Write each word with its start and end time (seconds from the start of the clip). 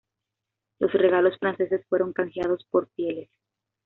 Los 0.79 0.93
regalos 0.93 1.37
franceses 1.37 1.85
fueron 1.87 2.11
canjeados 2.11 2.65
por 2.71 2.87
pieles. 2.95 3.29